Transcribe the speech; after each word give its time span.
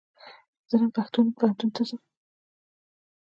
زه 0.69 0.75
نن 0.81 0.89
پوهنتون 1.37 1.69
ته 1.75 1.81
ځم 1.89 2.01